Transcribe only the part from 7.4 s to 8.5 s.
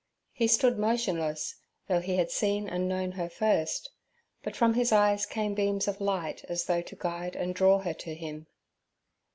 draw her to him.